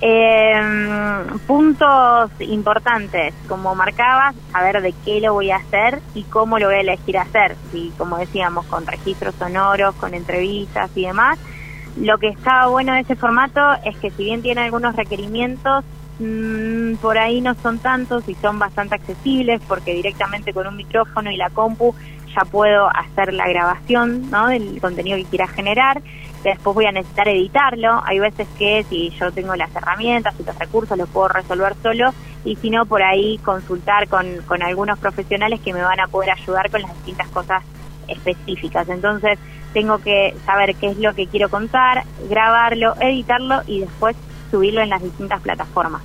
Em, 0.00 1.38
puntos 1.46 2.30
importantes, 2.40 3.34
como 3.48 3.74
marcabas, 3.74 4.34
saber 4.52 4.82
de 4.82 4.94
qué 5.04 5.20
lo 5.20 5.34
voy 5.34 5.50
a 5.50 5.56
hacer 5.56 6.00
y 6.14 6.22
cómo 6.24 6.58
lo 6.58 6.66
voy 6.66 6.76
a 6.76 6.80
elegir 6.80 7.18
hacer. 7.18 7.56
Y 7.72 7.90
como 7.90 8.18
decíamos, 8.18 8.66
con 8.66 8.86
registros 8.86 9.34
sonoros, 9.36 9.94
con 9.96 10.14
entrevistas 10.14 10.90
y 10.94 11.06
demás. 11.06 11.38
Lo 12.00 12.18
que 12.18 12.28
está 12.28 12.66
bueno 12.66 12.92
de 12.92 13.00
ese 13.00 13.16
formato 13.16 13.60
es 13.84 13.96
que 13.98 14.10
si 14.10 14.24
bien 14.24 14.42
tiene 14.42 14.62
algunos 14.62 14.96
requerimientos, 14.96 15.82
mm, 16.18 16.96
por 16.96 17.16
ahí 17.16 17.40
no 17.40 17.54
son 17.54 17.78
tantos 17.78 18.28
y 18.28 18.34
son 18.34 18.58
bastante 18.58 18.94
accesibles 18.94 19.62
porque 19.66 19.94
directamente 19.94 20.52
con 20.52 20.66
un 20.66 20.76
micrófono 20.76 21.30
y 21.30 21.36
la 21.36 21.48
compu 21.50 21.94
ya 22.36 22.44
puedo 22.44 22.88
hacer 22.88 23.32
la 23.32 23.48
grabación 23.48 24.30
¿no? 24.30 24.48
del 24.48 24.80
contenido 24.80 25.16
que 25.16 25.24
quiera 25.24 25.46
generar, 25.48 26.02
después 26.42 26.74
voy 26.74 26.86
a 26.86 26.92
necesitar 26.92 27.28
editarlo, 27.28 28.02
hay 28.04 28.18
veces 28.18 28.46
que 28.58 28.84
si 28.88 29.10
yo 29.10 29.32
tengo 29.32 29.56
las 29.56 29.74
herramientas 29.74 30.34
y 30.38 30.44
los 30.44 30.58
recursos 30.58 30.96
lo 30.96 31.06
puedo 31.06 31.28
resolver 31.28 31.74
solo 31.82 32.12
y 32.44 32.56
si 32.56 32.70
no 32.70 32.86
por 32.86 33.02
ahí 33.02 33.38
consultar 33.38 34.06
con, 34.08 34.26
con 34.46 34.62
algunos 34.62 34.98
profesionales 34.98 35.60
que 35.60 35.72
me 35.72 35.82
van 35.82 35.98
a 35.98 36.06
poder 36.06 36.30
ayudar 36.30 36.70
con 36.70 36.82
las 36.82 36.94
distintas 36.94 37.28
cosas 37.28 37.62
específicas. 38.08 38.88
Entonces 38.88 39.38
tengo 39.72 39.98
que 39.98 40.34
saber 40.44 40.74
qué 40.76 40.88
es 40.88 40.98
lo 40.98 41.14
que 41.14 41.26
quiero 41.26 41.48
contar, 41.48 42.04
grabarlo, 42.30 42.94
editarlo 43.00 43.62
y 43.66 43.80
después 43.80 44.16
subirlo 44.50 44.80
en 44.80 44.90
las 44.90 45.02
distintas 45.02 45.40
plataformas. 45.40 46.02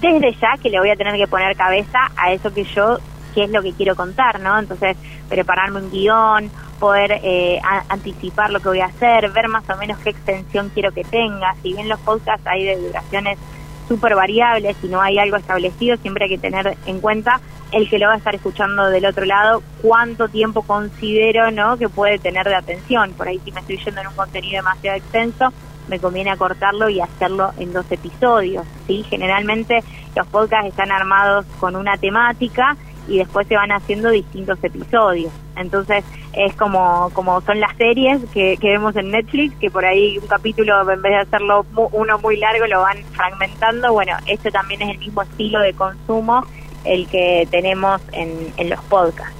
Desde 0.00 0.32
ya 0.34 0.56
que 0.62 0.70
le 0.70 0.78
voy 0.78 0.90
a 0.90 0.96
tener 0.96 1.16
que 1.16 1.26
poner 1.26 1.56
cabeza 1.56 2.10
a 2.16 2.32
eso 2.32 2.52
que 2.52 2.64
yo, 2.64 2.98
qué 3.38 3.44
es 3.44 3.50
lo 3.50 3.62
que 3.62 3.72
quiero 3.72 3.94
contar, 3.94 4.40
¿no? 4.40 4.58
Entonces, 4.58 4.96
prepararme 5.28 5.78
un 5.78 5.92
guion, 5.92 6.50
poder 6.80 7.20
eh, 7.22 7.60
anticipar 7.88 8.50
lo 8.50 8.58
que 8.58 8.68
voy 8.68 8.80
a 8.80 8.86
hacer, 8.86 9.30
ver 9.30 9.46
más 9.46 9.62
o 9.70 9.76
menos 9.76 9.96
qué 9.98 10.10
extensión 10.10 10.72
quiero 10.74 10.90
que 10.90 11.04
tenga. 11.04 11.54
Si 11.62 11.72
bien 11.72 11.88
los 11.88 12.00
podcasts 12.00 12.44
hay 12.48 12.64
de 12.64 12.76
duraciones 12.76 13.38
súper 13.86 14.16
variables 14.16 14.76
y 14.82 14.88
no 14.88 15.00
hay 15.00 15.20
algo 15.20 15.36
establecido, 15.36 15.96
siempre 15.98 16.24
hay 16.24 16.30
que 16.30 16.38
tener 16.38 16.76
en 16.86 17.00
cuenta 17.00 17.40
el 17.70 17.88
que 17.88 18.00
lo 18.00 18.08
va 18.08 18.14
a 18.14 18.16
estar 18.16 18.34
escuchando 18.34 18.90
del 18.90 19.06
otro 19.06 19.24
lado, 19.24 19.62
cuánto 19.82 20.26
tiempo 20.26 20.62
considero 20.62 21.52
¿no? 21.52 21.76
que 21.76 21.88
puede 21.88 22.18
tener 22.18 22.48
de 22.48 22.56
atención. 22.56 23.12
Por 23.12 23.28
ahí 23.28 23.40
si 23.44 23.52
me 23.52 23.60
estoy 23.60 23.78
yendo 23.78 24.00
en 24.00 24.08
un 24.08 24.14
contenido 24.14 24.56
demasiado 24.56 24.96
extenso, 24.96 25.52
me 25.86 26.00
conviene 26.00 26.30
acortarlo 26.30 26.88
y 26.88 27.00
hacerlo 27.00 27.52
en 27.56 27.72
dos 27.72 27.86
episodios. 27.90 28.66
¿sí? 28.88 29.04
Generalmente 29.08 29.84
los 30.16 30.26
podcasts 30.26 30.70
están 30.70 30.90
armados 30.90 31.46
con 31.60 31.76
una 31.76 31.96
temática 31.96 32.76
y 33.08 33.18
después 33.18 33.46
se 33.48 33.56
van 33.56 33.72
haciendo 33.72 34.10
distintos 34.10 34.62
episodios. 34.62 35.32
Entonces 35.56 36.04
es 36.32 36.54
como, 36.54 37.10
como 37.14 37.40
son 37.40 37.58
las 37.58 37.74
series 37.76 38.20
que, 38.32 38.56
que 38.58 38.68
vemos 38.68 38.94
en 38.96 39.10
Netflix, 39.10 39.56
que 39.56 39.70
por 39.70 39.84
ahí 39.84 40.18
un 40.18 40.26
capítulo 40.26 40.80
en 40.90 41.02
vez 41.02 41.12
de 41.12 41.16
hacerlo 41.16 41.66
uno 41.92 42.18
muy 42.18 42.36
largo 42.36 42.66
lo 42.66 42.82
van 42.82 42.98
fragmentando. 43.12 43.92
Bueno, 43.92 44.16
este 44.26 44.50
también 44.50 44.82
es 44.82 44.90
el 44.90 44.98
mismo 44.98 45.22
estilo 45.22 45.60
de 45.60 45.72
consumo 45.72 46.44
el 46.84 47.08
que 47.08 47.48
tenemos 47.50 48.00
en, 48.12 48.52
en 48.56 48.70
los 48.70 48.80
podcasts. 48.84 49.34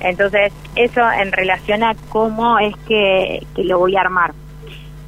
Entonces, 0.00 0.52
eso 0.74 1.00
en 1.12 1.30
relación 1.30 1.84
a 1.84 1.94
cómo 2.08 2.58
es 2.58 2.76
que, 2.88 3.46
que 3.54 3.64
lo 3.64 3.78
voy 3.78 3.96
a 3.96 4.00
armar. 4.00 4.32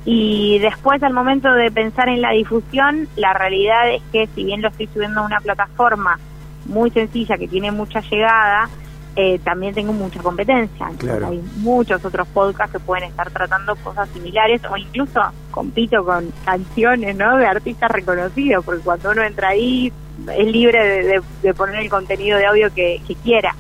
Y 0.05 0.59
después, 0.59 1.03
al 1.03 1.13
momento 1.13 1.53
de 1.53 1.71
pensar 1.71 2.09
en 2.09 2.21
la 2.21 2.31
difusión, 2.31 3.09
la 3.17 3.33
realidad 3.33 3.91
es 3.91 4.03
que 4.13 4.29
si 4.35 4.45
bien 4.45 4.63
lo 4.63 4.69
estoy 4.69 4.87
subiendo 4.89 5.21
a 5.21 5.27
una 5.27 5.41
plataforma 5.41 6.19
muy 6.67 6.91
sencilla 6.91 7.39
que 7.39 7.49
tiene 7.49 7.71
mucha 7.71 8.01
llegada, 8.01 8.69
eh, 9.17 9.39
también 9.45 9.75
tengo 9.75 9.93
mucha 9.93 10.21
competencia. 10.21 10.91
Hay 11.27 11.41
muchos 11.59 12.05
otros 12.05 12.27
podcasts 12.29 12.73
que 12.73 12.81
pueden 12.81 13.05
estar 13.05 13.31
tratando 13.31 13.77
cosas 13.77 14.09
similares 14.09 14.61
o 14.69 14.77
incluso 14.77 15.21
compito 15.53 16.05
con 16.05 16.33
canciones 16.45 17.15
¿no? 17.15 17.37
de 17.37 17.47
artistas 17.47 17.91
reconocidos, 17.93 18.65
porque 18.65 18.83
cuando 18.83 19.13
uno 19.13 19.23
entra 19.23 19.51
ahí 19.51 19.93
es 20.37 20.47
libre 20.47 21.23
de, 21.43 21.55
poner 21.55 21.77
el 21.77 21.91
contenido 21.91 22.39
de 22.39 22.47
audio 22.47 22.75
que, 22.75 23.01
quiera. 23.23 23.55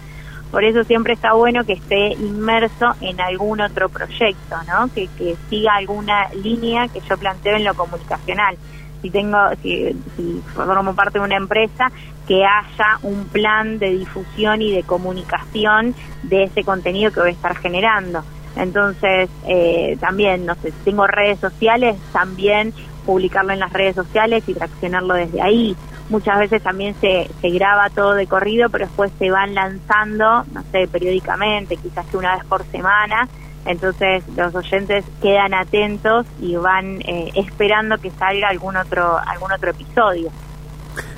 Por 0.51 0.65
eso 0.65 0.83
siempre 0.85 1.15
está 1.15 1.35
bueno 1.35 1.65
que 1.65 1.75
esté 1.75 2.15
inmerso 2.15 2.95
en 3.01 3.21
algún 3.21 3.61
otro 3.61 3.89
proyecto, 3.89 4.57
¿no? 4.69 4.93
Que, 4.93 5.09
que 5.19 5.37
siga 5.51 5.75
alguna 5.75 6.29
línea 6.31 6.89
que 6.89 7.01
yo 7.01 7.17
planteo 7.17 7.57
en 7.57 7.65
lo 7.65 7.75
comunicacional. 7.75 8.57
Si 9.03 9.11
tengo, 9.11 9.39
si, 9.63 9.97
si 10.17 10.43
formo 10.55 10.95
parte 10.95 11.19
de 11.19 11.25
una 11.25 11.37
empresa, 11.37 11.91
que 12.27 12.45
haya 12.45 12.99
un 13.03 13.25
plan 13.27 13.79
de 13.79 13.91
difusión 13.91 14.63
y 14.63 14.73
de 14.73 14.83
comunicación 14.83 15.95
de 16.23 16.45
ese 16.45 16.65
contenido 16.65 17.13
que 17.13 17.21
voy 17.21 17.31
a 17.31 17.33
estar 17.33 17.57
generando. 17.57 18.25
Entonces, 18.57 19.29
eh, 19.47 19.97
también, 20.01 20.47
no 20.47 20.55
sé, 20.57 20.73
tengo 20.85 21.07
redes 21.07 21.41
sociales, 21.41 21.97
también 22.13 22.73
publicarlo 23.05 23.53
en 23.53 23.61
las 23.61 23.73
redes 23.73 23.97
sociales 23.97 24.45
y 24.47 24.55
traccionarlo 24.55 25.15
desde 25.15 25.43
ahí 25.43 25.77
muchas 26.09 26.39
veces 26.39 26.63
también 26.63 26.95
se, 27.01 27.29
se 27.41 27.51
graba 27.51 27.91
todo 27.91 28.15
de 28.15 28.27
corrido, 28.27 28.69
pero 28.71 28.87
después 28.87 29.11
se 29.19 29.31
van 29.31 29.55
lanzando, 29.55 30.45
no 30.53 30.63
sé, 30.71 30.89
periódicamente, 30.89 31.77
quizás 31.77 32.07
que 32.07 32.17
una 32.17 32.37
vez 32.37 32.45
por 32.45 32.65
semana. 32.67 33.29
Entonces 33.67 34.23
los 34.37 34.55
oyentes 34.55 35.05
quedan 35.23 35.55
atentos 35.55 36.27
y 36.39 36.55
van 36.57 37.01
eh, 37.01 37.31
esperando 37.35 37.97
que 37.97 38.11
salga 38.11 38.49
algún 38.49 38.77
otro 38.77 39.19
algún 39.19 39.53
otro 39.53 39.71
episodio. 39.71 40.31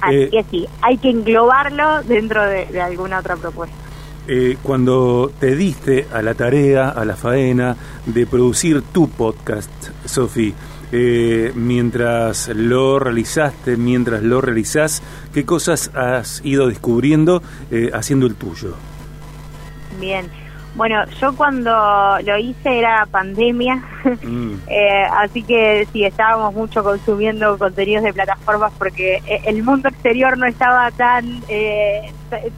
Así 0.00 0.14
eh, 0.14 0.30
que 0.30 0.44
sí, 0.50 0.66
hay 0.82 0.98
que 0.98 1.10
englobarlo 1.10 2.02
dentro 2.02 2.44
de, 2.44 2.80
alguna 2.80 3.18
otra 3.18 3.36
propuesta. 3.36 3.76
Eh, 4.28 4.56
cuando 4.62 5.30
te 5.38 5.54
diste 5.54 6.06
a 6.12 6.20
la 6.20 6.34
tarea, 6.34 6.88
a 6.88 7.04
la 7.04 7.14
faena 7.14 7.76
de 8.06 8.26
producir 8.26 8.82
tu 8.82 9.08
podcast, 9.08 9.70
Sofi, 10.04 10.52
eh, 10.92 11.52
mientras 11.54 12.48
lo 12.48 12.98
realizaste, 13.00 13.76
mientras 13.76 14.22
lo 14.22 14.40
realizás, 14.40 15.02
¿qué 15.34 15.44
cosas 15.44 15.90
has 15.94 16.40
ido 16.44 16.68
descubriendo 16.68 17.42
eh, 17.70 17.90
haciendo 17.92 18.26
el 18.26 18.36
tuyo? 18.36 18.74
Bien, 20.00 20.30
bueno, 20.76 21.04
yo 21.20 21.34
cuando 21.34 21.70
lo 22.24 22.38
hice 22.38 22.78
era 22.78 23.06
pandemia, 23.06 23.76
mm. 24.22 24.54
eh, 24.68 25.04
así 25.12 25.42
que 25.42 25.88
sí, 25.92 26.04
estábamos 26.04 26.54
mucho 26.54 26.84
consumiendo 26.84 27.58
contenidos 27.58 28.04
de 28.04 28.12
plataformas 28.12 28.72
porque 28.78 29.22
el 29.44 29.62
mundo 29.62 29.88
exterior 29.88 30.38
no 30.38 30.46
estaba 30.46 30.90
tan, 30.92 31.42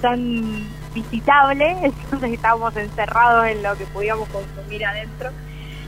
tan 0.01 0.67
visitable, 0.95 1.77
entonces 1.83 2.33
estábamos 2.33 2.77
encerrados 2.77 3.47
en 3.47 3.63
lo 3.63 3.77
que 3.77 3.85
podíamos 3.87 4.29
consumir 4.29 4.85
adentro. 4.85 5.31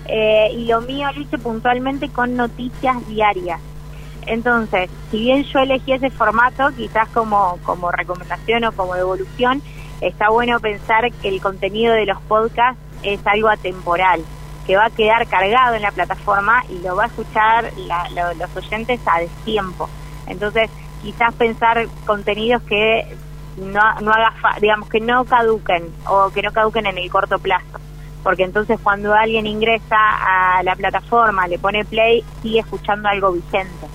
Eh, 0.06 0.52
y 0.56 0.64
lo 0.66 0.80
mío 0.80 1.08
lo 1.14 1.20
hice 1.20 1.38
puntualmente 1.38 2.08
con 2.08 2.37
noticias 2.37 3.06
diarias. 3.06 3.60
Entonces, 4.26 4.90
si 5.10 5.18
bien 5.18 5.44
yo 5.44 5.60
elegí 5.60 5.92
ese 5.92 6.10
formato, 6.10 6.70
quizás 6.76 7.08
como, 7.08 7.58
como 7.62 7.90
recomendación 7.90 8.64
o 8.64 8.72
como 8.72 8.96
evolución, 8.96 9.62
está 10.00 10.30
bueno 10.30 10.61
pensar 10.61 11.11
que 11.12 11.28
el 11.28 11.40
contenido 11.40 11.95
de 11.95 12.07
los 12.07 12.21
podcasts 12.23 12.80
es 13.02 13.21
algo 13.26 13.49
atemporal, 13.49 14.23
que 14.66 14.76
va 14.76 14.87
a 14.87 14.90
quedar 14.90 15.26
cargado 15.26 15.75
en 15.75 15.83
la 15.83 15.90
plataforma 15.90 16.64
y 16.69 16.78
lo 16.78 16.97
va 16.97 17.04
a 17.04 17.07
escuchar 17.07 17.73
los 18.37 18.57
oyentes 18.57 19.00
a 19.07 19.21
destiempo. 19.21 19.88
Entonces, 20.26 20.71
quizás 21.02 21.35
pensar 21.35 21.87
contenidos 22.07 22.62
que 22.62 23.16
no, 23.57 23.80
no 24.00 24.12
haga, 24.12 24.35
digamos, 24.61 24.88
que 24.88 25.00
no 25.00 25.25
caduquen 25.25 25.85
o 26.07 26.30
que 26.30 26.42
no 26.42 26.52
caduquen 26.52 26.87
en 26.87 26.99
el 26.99 27.11
corto 27.11 27.38
plazo 27.38 27.80
porque 28.23 28.45
entonces 28.45 28.78
cuando 28.83 29.14
alguien 29.14 29.47
ingresa 29.47 29.97
a 29.97 30.62
la 30.62 30.76
plataforma, 30.76 31.47
le 31.49 31.59
pone 31.59 31.85
play, 31.85 32.25
sigue 32.42 32.61
escuchando 32.61 33.09
algo 33.09 33.33
vigente. 33.33 33.87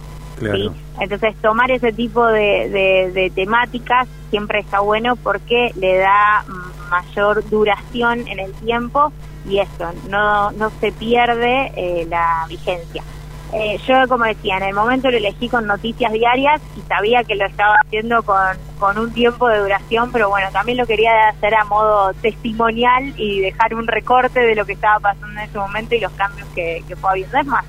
Entonces 0.99 1.35
tomar 1.41 1.71
ese 1.71 1.91
tipo 1.91 2.25
de, 2.27 3.31
temáticas 3.35 4.07
siempre 4.29 4.59
está 4.59 4.79
bueno 4.79 5.15
porque 5.15 5.71
le 5.75 5.97
da 5.97 6.45
mayor 6.89 7.47
duración 7.49 8.27
en 8.27 8.39
el 8.39 8.53
tiempo 8.53 9.11
y 9.47 9.59
eso, 9.59 9.91
no, 10.09 10.51
no 10.51 10.71
se 10.81 10.91
pierde 10.91 11.71
eh, 11.75 12.07
la 12.09 12.45
vigencia. 12.49 13.03
Eh, 13.53 13.79
yo, 13.87 13.95
como 14.09 14.25
decía, 14.25 14.57
en 14.57 14.63
el 14.63 14.73
momento 14.73 15.09
lo 15.09 15.17
elegí 15.17 15.47
con 15.47 15.67
noticias 15.67 16.11
diarias 16.11 16.61
y 16.75 16.81
sabía 16.81 17.23
que 17.23 17.35
lo 17.35 17.45
estaba 17.45 17.75
haciendo 17.85 18.23
con, 18.23 18.57
con 18.79 18.97
un 18.97 19.13
tiempo 19.13 19.47
de 19.47 19.59
duración, 19.59 20.11
pero 20.11 20.29
bueno, 20.29 20.49
también 20.51 20.77
lo 20.77 20.85
quería 20.85 21.29
hacer 21.29 21.53
a 21.53 21.63
modo 21.63 22.11
testimonial 22.15 23.13
y 23.17 23.41
dejar 23.41 23.75
un 23.75 23.87
recorte 23.87 24.39
de 24.39 24.55
lo 24.55 24.65
que 24.65 24.73
estaba 24.73 24.99
pasando 24.99 25.39
en 25.39 25.47
ese 25.47 25.57
momento 25.57 25.95
y 25.95 25.99
los 25.99 26.11
cambios 26.13 26.47
que, 26.55 26.83
que 26.87 26.95
fue 26.95 27.11
habiendo. 27.11 27.43
Más, 27.45 27.65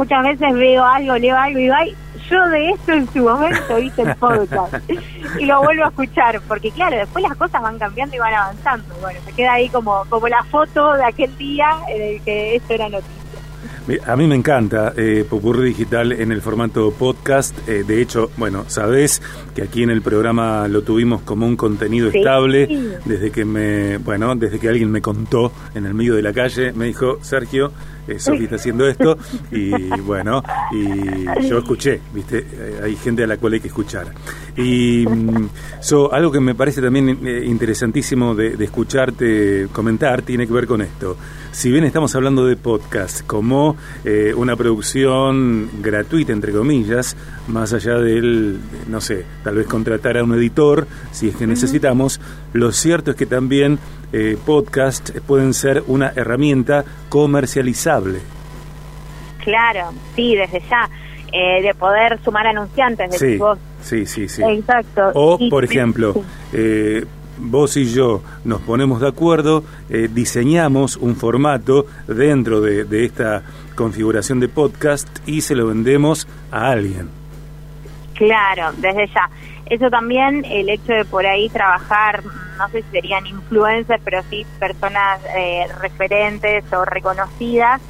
muchas 0.00 0.22
veces 0.24 0.54
veo 0.54 0.82
algo, 0.82 1.18
leo 1.18 1.36
algo 1.36 1.58
y 1.58 1.62
digo, 1.64 1.74
ay, 1.76 1.94
yo 2.30 2.48
de 2.48 2.70
esto 2.70 2.92
en 2.92 3.12
su 3.12 3.18
momento 3.18 3.78
hice 3.78 4.00
el 4.00 4.16
podcast 4.16 4.74
y 5.38 5.44
lo 5.44 5.62
vuelvo 5.62 5.84
a 5.84 5.88
escuchar, 5.88 6.40
porque 6.48 6.70
claro, 6.70 6.96
después 6.96 7.22
las 7.22 7.36
cosas 7.36 7.60
van 7.60 7.78
cambiando 7.78 8.16
y 8.16 8.18
van 8.18 8.32
avanzando. 8.32 8.94
Bueno, 9.02 9.20
se 9.26 9.32
queda 9.34 9.52
ahí 9.52 9.68
como, 9.68 10.06
como 10.08 10.26
la 10.26 10.42
foto 10.44 10.94
de 10.94 11.04
aquel 11.04 11.36
día 11.36 11.68
en 11.88 12.02
el 12.02 12.22
que 12.22 12.56
esto 12.56 12.72
era 12.72 12.88
noticia. 12.88 13.19
A 14.06 14.16
mí 14.16 14.26
me 14.26 14.36
encanta 14.36 14.92
eh, 14.96 15.24
Popurri 15.28 15.70
Digital 15.70 16.12
en 16.12 16.30
el 16.30 16.40
formato 16.42 16.92
podcast. 16.92 17.56
Eh, 17.68 17.84
de 17.86 18.00
hecho, 18.00 18.30
bueno, 18.36 18.64
sabés 18.68 19.20
que 19.54 19.62
aquí 19.62 19.82
en 19.82 19.90
el 19.90 20.02
programa 20.02 20.68
lo 20.68 20.82
tuvimos 20.82 21.22
como 21.22 21.46
un 21.46 21.56
contenido 21.56 22.08
estable 22.08 22.68
desde 23.04 23.30
que 23.30 23.44
me, 23.44 23.98
bueno, 23.98 24.36
desde 24.36 24.58
que 24.58 24.68
alguien 24.68 24.90
me 24.90 25.00
contó 25.00 25.52
en 25.74 25.86
el 25.86 25.94
medio 25.94 26.14
de 26.14 26.22
la 26.22 26.32
calle, 26.32 26.72
me 26.72 26.86
dijo, 26.86 27.18
Sergio, 27.22 27.72
eh, 28.10 28.18
Sofi 28.18 28.44
está 28.44 28.56
haciendo 28.56 28.88
esto 28.88 29.16
y 29.52 29.70
bueno, 30.00 30.42
y 30.72 31.48
yo 31.48 31.58
escuché, 31.58 32.00
viste, 32.12 32.38
eh, 32.38 32.80
hay 32.82 32.96
gente 32.96 33.24
a 33.24 33.26
la 33.26 33.36
cual 33.36 33.54
hay 33.54 33.60
que 33.60 33.68
escuchar. 33.68 34.12
Y 34.56 35.06
mm, 35.06 35.48
algo 36.10 36.32
que 36.32 36.40
me 36.40 36.54
parece 36.54 36.82
también 36.82 37.18
eh, 37.24 37.44
interesantísimo 37.46 38.34
de, 38.34 38.56
escucharte 38.60 39.68
comentar 39.72 40.22
tiene 40.22 40.46
que 40.46 40.52
ver 40.52 40.66
con 40.66 40.82
esto. 40.82 41.16
Si 41.52 41.70
bien 41.70 41.84
estamos 41.84 42.14
hablando 42.14 42.46
de 42.46 42.56
podcast 42.56 43.26
como 43.26 43.76
una 44.36 44.56
producción 44.56 45.68
gratuita, 45.82 46.32
entre 46.32 46.52
comillas, 46.52 47.16
más 47.48 47.72
allá 47.72 47.94
del, 47.94 48.58
no 48.88 49.00
sé, 49.00 49.24
tal 49.42 49.56
vez 49.56 49.66
contratar 49.66 50.16
a 50.16 50.24
un 50.24 50.34
editor, 50.34 50.86
si 51.10 51.28
es 51.28 51.36
que 51.36 51.46
necesitamos, 51.46 52.20
lo 52.52 52.72
cierto 52.72 53.10
es 53.10 53.16
que 53.16 53.26
también 53.26 53.78
eh, 54.12 54.36
podcast 54.44 55.10
pueden 55.20 55.54
ser 55.54 55.84
una 55.86 56.12
herramienta 56.16 56.84
comercializable. 57.08 58.18
Claro, 59.38 59.92
sí, 60.16 60.34
desde 60.34 60.60
ya. 60.68 60.88
Eh, 61.32 61.62
de 61.62 61.74
poder 61.74 62.18
sumar 62.24 62.44
anunciantes 62.48 63.08
de 63.12 63.18
sí, 63.18 63.38
Sí, 63.82 64.04
sí, 64.04 64.28
sí. 64.28 64.42
Exacto. 64.42 65.12
O, 65.14 65.38
por 65.48 65.64
ejemplo, 65.64 66.12
eh, 66.52 67.04
vos 67.40 67.76
y 67.76 67.92
yo 67.92 68.22
nos 68.44 68.60
ponemos 68.60 69.00
de 69.00 69.08
acuerdo, 69.08 69.64
diseñamos 69.88 70.96
un 70.96 71.16
formato 71.16 71.86
dentro 72.06 72.60
de, 72.60 72.84
de, 72.84 73.04
esta 73.04 73.42
configuración 73.74 74.40
de 74.40 74.48
podcast 74.48 75.08
y 75.26 75.40
se 75.40 75.54
lo 75.54 75.66
vendemos 75.66 76.28
a 76.52 76.70
alguien. 76.70 77.08
Claro, 78.14 78.70
desde 78.76 79.06
ya. 79.06 79.30
Eso 79.70 79.88
también, 79.88 80.44
el 80.44 80.68
hecho 80.68 80.92
de 80.92 81.04
por 81.04 81.24
ahí 81.24 81.48
trabajar, 81.48 82.22
no 82.58 82.68
sé 82.70 82.82
si 82.82 82.90
serían 82.90 83.24
influencers, 83.24 84.02
pero 84.04 84.20
sí 84.28 84.44
personas 84.58 85.20
eh, 85.36 85.66
referentes 85.80 86.64
o 86.72 86.84
reconocidas, 86.84 87.80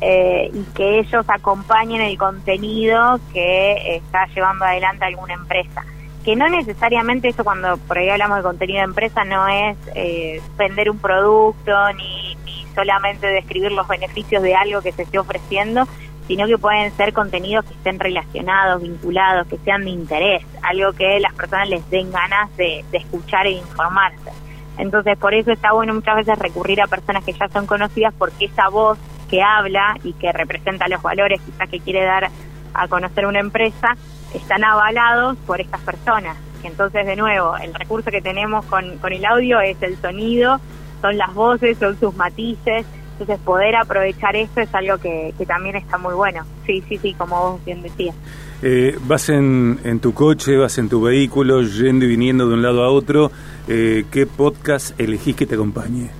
eh, 0.00 0.50
y 0.52 0.62
que 0.74 0.98
ellos 0.98 1.24
acompañen 1.28 2.02
el 2.02 2.18
contenido 2.18 3.20
que 3.32 3.96
está 3.96 4.26
llevando 4.34 4.64
adelante 4.64 5.04
alguna 5.04 5.34
empresa. 5.34 5.84
Que 6.24 6.36
no 6.36 6.48
necesariamente 6.48 7.28
eso 7.28 7.44
cuando 7.44 7.76
por 7.78 7.96
ahí 7.96 8.10
hablamos 8.10 8.38
de 8.38 8.42
contenido 8.42 8.78
de 8.78 8.84
empresa 8.84 9.24
no 9.24 9.48
es 9.48 9.76
eh, 9.94 10.42
vender 10.56 10.90
un 10.90 10.98
producto 10.98 11.72
ni, 11.94 12.36
ni 12.44 12.66
solamente 12.74 13.26
describir 13.26 13.72
los 13.72 13.88
beneficios 13.88 14.42
de 14.42 14.54
algo 14.54 14.82
que 14.82 14.92
se 14.92 15.02
esté 15.02 15.18
ofreciendo, 15.18 15.86
sino 16.28 16.46
que 16.46 16.58
pueden 16.58 16.92
ser 16.92 17.14
contenidos 17.14 17.64
que 17.64 17.72
estén 17.72 17.98
relacionados, 17.98 18.82
vinculados, 18.82 19.48
que 19.48 19.56
sean 19.64 19.84
de 19.84 19.90
interés, 19.90 20.44
algo 20.62 20.92
que 20.92 21.18
las 21.18 21.34
personas 21.34 21.70
les 21.70 21.90
den 21.90 22.12
ganas 22.12 22.54
de, 22.56 22.84
escuchar 22.92 23.46
e 23.46 23.52
informarse. 23.52 24.30
Entonces, 24.76 25.18
por 25.18 25.34
eso 25.34 25.50
está 25.50 25.72
bueno 25.72 25.94
muchas 25.94 26.16
veces 26.16 26.38
recurrir 26.38 26.80
a 26.82 26.86
personas 26.86 27.24
que 27.24 27.32
ya 27.32 27.48
son 27.48 27.66
conocidas 27.66 28.14
porque 28.16 28.44
esa 28.44 28.68
voz 28.68 28.98
que 29.30 29.42
habla 29.42 29.96
y 30.04 30.12
que 30.12 30.30
representa 30.30 30.86
los 30.86 31.02
valores 31.02 31.40
quizás 31.40 31.68
que 31.68 31.80
quiere 31.80 32.04
dar 32.04 32.30
a 32.74 32.88
conocer 32.88 33.26
una 33.26 33.40
empresa, 33.40 33.96
están 34.34 34.64
avalados 34.64 35.36
por 35.46 35.60
estas 35.60 35.80
personas. 35.80 36.36
Entonces, 36.62 37.06
de 37.06 37.16
nuevo, 37.16 37.56
el 37.56 37.72
recurso 37.74 38.10
que 38.10 38.20
tenemos 38.20 38.64
con, 38.66 38.98
con 38.98 39.12
el 39.12 39.24
audio 39.24 39.60
es 39.60 39.80
el 39.82 39.96
sonido, 40.00 40.60
son 41.00 41.16
las 41.16 41.32
voces, 41.34 41.78
son 41.78 41.98
sus 41.98 42.14
matices, 42.16 42.84
entonces 43.18 43.44
poder 43.44 43.74
aprovechar 43.74 44.36
esto 44.36 44.60
es 44.60 44.72
algo 44.72 44.96
que, 44.98 45.34
también 45.46 45.74
está 45.74 45.98
muy 45.98 46.14
bueno. 46.14 46.44
Sí, 46.64 46.84
sí, 46.88 46.98
sí, 46.98 47.14
como 47.14 47.36
vos 47.36 47.64
bien 47.64 47.82
decías. 47.82 48.14
Eh, 48.62 48.96
vas 49.02 49.28
en, 49.28 49.80
en, 49.82 49.98
tu 49.98 50.14
coche, 50.14 50.56
vas 50.56 50.78
en 50.78 50.88
tu 50.88 51.02
vehículo, 51.02 51.62
yendo 51.62 52.04
y 52.04 52.08
viniendo 52.08 52.48
de 52.48 52.54
un 52.54 52.62
lado 52.62 52.84
a 52.84 52.90
otro. 52.90 53.32
Eh, 53.66 54.04
¿Qué 54.10 54.26
podcast 54.26 54.98
elegís 55.00 55.34
que 55.34 55.46
te 55.46 55.56
acompañe? 55.56 56.10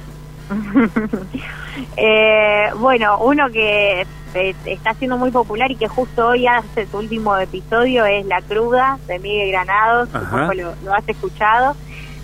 eh, 1.97 2.71
bueno, 2.81 3.19
uno 3.21 3.49
que 3.50 4.05
está 4.35 4.95
siendo 4.95 5.17
muy 5.17 5.31
popular 5.31 5.71
y 5.71 5.77
que 5.77 5.89
justo 5.89 6.29
hoy 6.29 6.47
hace 6.47 6.87
su 6.87 6.99
último 6.99 7.37
episodio 7.37 8.05
es 8.05 8.27
La 8.27 8.43
Cruda 8.43 8.99
de 9.07 9.19
Miguel 9.19 9.53
Granados, 9.53 10.09
lo, 10.55 10.75
lo 10.85 10.95
has 10.95 11.09
escuchado. 11.09 11.75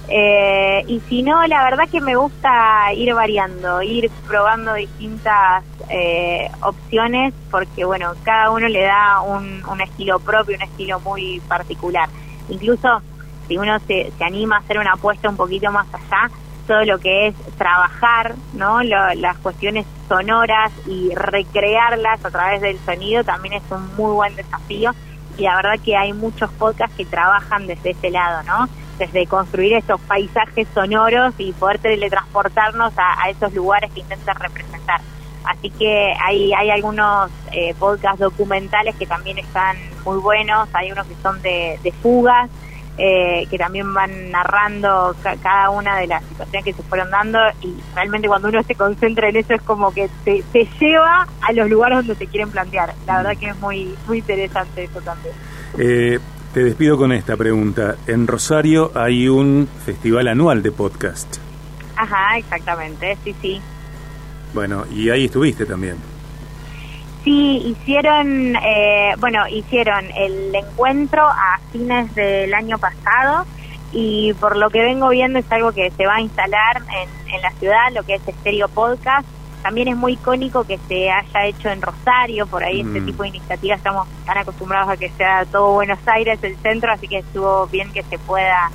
Eh, 0.08 0.84
y 0.86 1.00
si 1.08 1.22
no, 1.22 1.46
la 1.46 1.64
verdad 1.64 1.88
que 1.88 2.00
me 2.00 2.14
gusta 2.14 2.92
ir 2.92 3.14
variando, 3.14 3.82
ir 3.82 4.10
probando 4.26 4.74
distintas 4.74 5.64
eh, 5.88 6.50
opciones, 6.60 7.32
porque 7.50 7.84
bueno, 7.84 8.12
cada 8.22 8.50
uno 8.50 8.68
le 8.68 8.82
da 8.82 9.22
un, 9.22 9.62
estilo 9.80 10.18
propio, 10.18 10.56
un 10.56 10.62
estilo 10.62 11.00
muy 11.00 11.40
particular. 11.48 12.08
Incluso 12.48 13.00
si 13.48 13.56
uno 13.56 13.78
se, 13.86 14.12
se 14.16 14.24
anima 14.24 14.56
a 14.56 14.58
hacer 14.60 14.78
una 14.78 14.92
apuesta 14.92 15.28
un 15.28 15.36
poquito 15.36 15.72
más 15.72 15.86
allá, 15.92 16.30
todo 16.66 16.84
lo 16.84 16.98
que 16.98 17.28
es 17.28 17.34
trabajar, 17.56 18.34
¿no? 18.54 18.82
las 18.82 19.36
cuestiones 19.38 19.86
sonoras 20.08 20.72
y 20.86 21.14
recrearlas 21.14 22.24
a 22.24 22.30
través 22.30 22.60
del 22.60 22.78
sonido 22.80 23.24
también 23.24 23.54
es 23.54 23.62
un 23.70 23.94
muy 23.96 24.12
buen 24.12 24.36
desafío. 24.36 24.92
Y 25.36 25.42
la 25.42 25.56
verdad 25.56 25.80
que 25.84 25.96
hay 25.96 26.12
muchos 26.12 26.50
podcasts 26.52 26.96
que 26.96 27.04
trabajan 27.04 27.66
desde 27.66 27.90
ese 27.90 28.10
lado, 28.10 28.42
¿no? 28.44 28.68
desde 28.98 29.26
construir 29.26 29.74
estos 29.74 30.00
paisajes 30.02 30.68
sonoros 30.74 31.34
y 31.38 31.52
poder 31.52 31.78
teletransportarnos 31.78 32.92
a, 32.96 33.28
esos 33.28 33.52
lugares 33.52 33.90
que 33.92 34.00
intentan 34.00 34.36
representar. 34.36 35.00
Así 35.44 35.70
que 35.70 36.14
hay, 36.22 36.52
hay 36.54 36.70
algunos 36.70 37.30
eh, 37.52 37.74
podcasts 37.78 38.20
documentales 38.20 38.94
que 38.96 39.06
también 39.06 39.38
están 39.38 39.76
muy 40.04 40.18
buenos, 40.18 40.68
hay 40.72 40.92
unos 40.92 41.06
que 41.06 41.14
son 41.22 41.40
de, 41.42 41.94
fugas, 42.02 42.48
eh, 42.96 43.46
que 43.50 43.58
también 43.58 43.92
van 43.92 44.30
narrando 44.30 45.16
cada 45.42 45.70
una 45.70 45.98
de 45.98 46.06
las 46.06 46.22
situaciones 46.24 46.64
que 46.64 46.72
se 46.72 46.82
fueron 46.84 47.10
dando 47.10 47.38
y 47.60 47.74
realmente 47.94 48.28
cuando 48.28 48.48
uno 48.48 48.62
se 48.62 48.74
concentra 48.74 49.28
en 49.28 49.36
eso 49.36 49.54
es 49.54 49.62
como 49.62 49.92
que 49.92 50.08
te, 50.24 50.44
te 50.52 50.68
lleva 50.80 51.26
a 51.40 51.52
los 51.52 51.68
lugares 51.68 51.98
donde 51.98 52.14
te 52.14 52.26
quieren 52.26 52.50
plantear. 52.50 52.94
La 53.06 53.18
verdad 53.18 53.36
que 53.38 53.48
es 53.48 53.58
muy, 53.58 53.94
muy 54.06 54.18
interesante 54.18 54.84
eso 54.84 55.00
también. 55.00 55.34
Eh, 55.78 56.18
te 56.52 56.62
despido 56.62 56.96
con 56.96 57.10
esta 57.10 57.36
pregunta. 57.36 57.96
En 58.06 58.28
Rosario 58.28 58.92
hay 58.94 59.28
un 59.28 59.68
festival 59.84 60.28
anual 60.28 60.62
de 60.62 60.70
podcast. 60.70 61.38
Ajá, 61.96 62.38
exactamente, 62.38 63.16
sí, 63.24 63.34
sí. 63.42 63.60
Bueno, 64.52 64.84
y 64.92 65.10
ahí 65.10 65.24
estuviste 65.24 65.66
también. 65.66 66.13
Sí, 67.24 67.62
hicieron, 67.64 68.54
eh, 68.56 69.14
bueno, 69.18 69.48
hicieron 69.48 70.04
el 70.14 70.54
encuentro 70.54 71.22
a 71.26 71.58
fines 71.72 72.14
del 72.14 72.52
año 72.52 72.78
pasado 72.78 73.46
y 73.92 74.34
por 74.34 74.56
lo 74.56 74.68
que 74.70 74.82
vengo 74.82 75.08
viendo 75.08 75.38
es 75.38 75.50
algo 75.50 75.72
que 75.72 75.90
se 75.92 76.06
va 76.06 76.16
a 76.16 76.20
instalar 76.20 76.76
en, 76.78 77.34
en 77.34 77.42
la 77.42 77.50
ciudad, 77.52 77.92
lo 77.94 78.02
que 78.02 78.16
es 78.16 78.22
Stereo 78.22 78.68
Podcast, 78.68 79.26
también 79.64 79.88
es 79.88 79.96
muy 79.96 80.12
icónico 80.12 80.64
que 80.64 80.78
se 80.88 81.10
haya 81.10 81.46
hecho 81.46 81.70
en 81.70 81.80
Rosario, 81.80 82.46
por 82.46 82.62
ahí 82.62 82.82
este 82.82 83.00
mm. 83.00 83.06
tipo 83.06 83.22
de 83.22 83.30
iniciativas 83.30 83.78
estamos 83.78 84.06
tan 84.26 84.36
acostumbrados 84.36 84.90
a 84.90 84.96
que 84.98 85.08
sea 85.16 85.46
todo 85.46 85.72
Buenos 85.72 86.00
Aires 86.04 86.38
el 86.42 86.54
centro, 86.58 86.92
así 86.92 87.08
que 87.08 87.20
estuvo 87.20 87.66
bien 87.68 87.90
que 87.90 88.02
se 88.02 88.18
pueda 88.18 88.70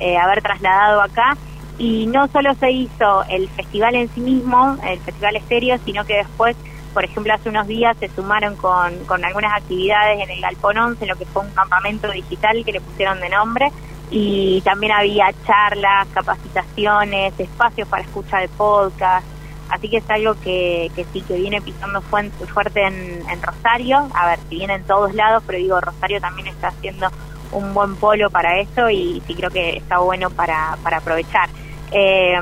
eh, 0.00 0.18
haber 0.18 0.42
trasladado 0.42 1.00
acá. 1.00 1.38
Y 1.78 2.06
no 2.08 2.28
solo 2.28 2.54
se 2.56 2.70
hizo 2.70 3.24
el 3.30 3.48
festival 3.48 3.94
en 3.94 4.10
sí 4.10 4.20
mismo, 4.20 4.76
el 4.86 5.00
festival 5.00 5.36
estéreo, 5.36 5.78
sino 5.82 6.04
que 6.04 6.18
después, 6.18 6.56
por 6.94 7.04
ejemplo, 7.04 7.34
hace 7.34 7.48
unos 7.48 7.66
días 7.66 7.96
se 7.98 8.08
sumaron 8.08 8.56
con, 8.56 8.96
con 9.04 9.24
algunas 9.24 9.52
actividades 9.52 10.20
en 10.20 10.30
el 10.30 10.40
Galpón 10.40 10.78
11, 10.78 11.04
en 11.04 11.10
lo 11.10 11.16
que 11.16 11.26
fue 11.26 11.42
un 11.42 11.50
campamento 11.50 12.10
digital 12.10 12.64
que 12.64 12.72
le 12.72 12.80
pusieron 12.80 13.20
de 13.20 13.28
nombre, 13.28 13.70
y 14.10 14.60
también 14.62 14.92
había 14.92 15.26
charlas, 15.44 16.06
capacitaciones, 16.14 17.38
espacios 17.38 17.88
para 17.88 18.02
escucha 18.04 18.38
de 18.38 18.48
podcast, 18.48 19.26
Así 19.70 19.88
que 19.88 19.96
es 19.96 20.10
algo 20.10 20.34
que, 20.40 20.90
que 20.94 21.04
sí, 21.12 21.22
que 21.22 21.34
viene 21.34 21.60
pisando 21.62 22.00
fuerte 22.02 22.82
en, 22.82 23.22
en, 23.28 23.42
Rosario. 23.42 24.08
A 24.14 24.26
ver, 24.26 24.38
si 24.48 24.56
viene 24.56 24.74
en 24.74 24.84
todos 24.84 25.14
lados, 25.14 25.42
pero 25.46 25.58
digo, 25.58 25.80
Rosario 25.80 26.20
también 26.20 26.48
está 26.48 26.68
haciendo 26.68 27.10
un 27.50 27.72
buen 27.72 27.96
polo 27.96 28.30
para 28.30 28.60
eso 28.60 28.90
y 28.90 29.22
sí 29.26 29.34
creo 29.34 29.50
que 29.50 29.76
está 29.76 29.98
bueno 29.98 30.30
para, 30.30 30.76
para 30.82 30.98
aprovechar. 30.98 31.48
Eh, 31.90 32.34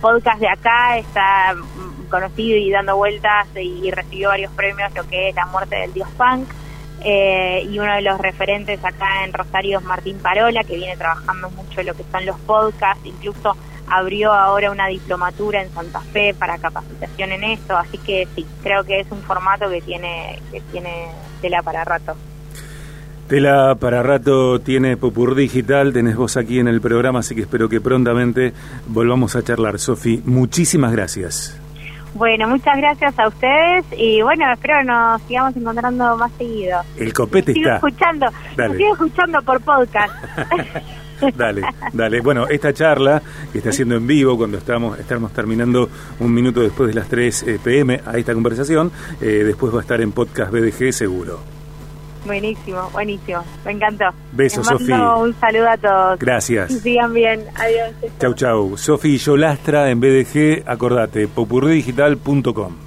podcast 0.00 0.40
de 0.40 0.48
acá 0.48 0.98
está 0.98 1.54
conocido 2.06 2.56
y 2.56 2.70
dando 2.70 2.96
vueltas 2.96 3.46
y, 3.54 3.90
recibió 3.90 4.28
varios 4.28 4.52
premios, 4.52 4.94
lo 4.94 5.06
que 5.06 5.28
es 5.28 5.34
La 5.34 5.46
muerte 5.46 5.76
del 5.76 5.92
dios 5.92 6.08
punk. 6.16 6.48
Eh, 7.04 7.68
y 7.70 7.78
uno 7.78 7.94
de 7.94 8.02
los 8.02 8.18
referentes 8.18 8.82
acá 8.84 9.24
en 9.24 9.32
Rosario 9.32 9.78
es 9.78 9.84
Martín 9.84 10.18
Parola, 10.18 10.64
que 10.64 10.76
viene 10.76 10.96
trabajando 10.96 11.50
mucho 11.50 11.80
en 11.80 11.86
lo 11.86 11.94
que 11.94 12.04
son 12.10 12.26
los 12.26 12.38
podcasts, 12.40 13.04
incluso 13.04 13.56
abrió 13.88 14.32
ahora 14.32 14.70
una 14.70 14.88
diplomatura 14.88 15.62
en 15.62 15.70
Santa 15.72 16.00
Fe 16.00 16.34
para 16.34 16.58
capacitación 16.58 17.32
en 17.32 17.44
esto, 17.44 17.76
así 17.76 17.98
que 17.98 18.26
sí, 18.34 18.44
creo 18.62 18.84
que 18.84 19.00
es 19.00 19.06
un 19.10 19.22
formato 19.22 19.68
que 19.68 19.80
tiene, 19.80 20.40
que 20.50 20.60
tiene 20.72 21.08
tela 21.40 21.62
para 21.62 21.84
rato. 21.84 22.16
Tela 23.28 23.74
para 23.74 24.02
rato 24.04 24.60
tiene 24.60 24.96
Popur 24.96 25.34
Digital, 25.34 25.92
tenés 25.92 26.16
vos 26.16 26.36
aquí 26.36 26.60
en 26.60 26.68
el 26.68 26.80
programa, 26.80 27.20
así 27.20 27.34
que 27.34 27.42
espero 27.42 27.68
que 27.68 27.80
prontamente 27.80 28.52
volvamos 28.86 29.34
a 29.34 29.42
charlar. 29.42 29.80
Sofi, 29.80 30.22
muchísimas 30.24 30.92
gracias. 30.92 31.60
Bueno, 32.16 32.48
muchas 32.48 32.78
gracias 32.78 33.18
a 33.18 33.28
ustedes 33.28 33.84
y 33.94 34.22
bueno, 34.22 34.50
espero 34.50 34.82
nos 34.84 35.20
sigamos 35.22 35.54
encontrando 35.54 36.16
más 36.16 36.32
seguido. 36.38 36.80
El 36.96 37.12
copete 37.12 37.52
sigo 37.52 37.66
está. 37.66 37.76
escuchando, 37.76 38.26
sigo 38.56 38.92
escuchando 38.94 39.42
por 39.42 39.60
podcast. 39.60 40.14
dale, 41.36 41.62
dale. 41.92 42.20
Bueno, 42.22 42.46
esta 42.48 42.72
charla 42.72 43.20
que 43.52 43.58
está 43.58 43.68
haciendo 43.68 43.96
en 43.96 44.06
vivo 44.06 44.38
cuando 44.38 44.56
estamos, 44.56 44.98
estamos 44.98 45.30
terminando 45.32 45.90
un 46.18 46.32
minuto 46.32 46.62
después 46.62 46.88
de 46.88 46.94
las 46.94 47.08
3 47.08 47.42
eh, 47.42 47.60
pm 47.62 48.00
a 48.06 48.16
esta 48.16 48.32
conversación, 48.32 48.90
eh, 49.20 49.42
después 49.44 49.74
va 49.74 49.78
a 49.78 49.82
estar 49.82 50.00
en 50.00 50.12
podcast 50.12 50.50
BDG 50.50 50.94
seguro. 50.94 51.55
Buenísimo, 52.26 52.90
buenísimo. 52.92 53.44
Me 53.64 53.72
encantó. 53.72 54.04
Besos, 54.32 54.66
Sofía. 54.66 55.14
Un 55.14 55.34
saludo 55.40 55.68
a 55.68 55.76
todos. 55.76 56.18
Gracias. 56.18 56.72
sigan 56.80 57.14
bien. 57.14 57.44
Adiós. 57.56 57.94
Chau, 58.20 58.34
chau. 58.34 58.76
Sofi 58.76 59.16
Yolastra 59.18 59.90
en 59.90 60.00
BDG, 60.00 60.64
acordate, 60.66 61.28
popurdigital.com. 61.28 62.85